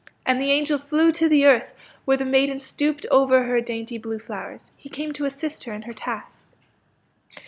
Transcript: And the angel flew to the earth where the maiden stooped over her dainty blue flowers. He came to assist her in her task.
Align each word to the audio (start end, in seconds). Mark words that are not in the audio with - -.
And 0.25 0.41
the 0.41 0.49
angel 0.49 0.79
flew 0.79 1.11
to 1.11 1.29
the 1.29 1.45
earth 1.45 1.75
where 2.05 2.17
the 2.17 2.25
maiden 2.25 2.59
stooped 2.59 3.05
over 3.11 3.43
her 3.43 3.61
dainty 3.61 3.99
blue 3.99 4.17
flowers. 4.17 4.71
He 4.75 4.89
came 4.89 5.13
to 5.13 5.25
assist 5.25 5.65
her 5.65 5.73
in 5.73 5.83
her 5.83 5.93
task. 5.93 6.47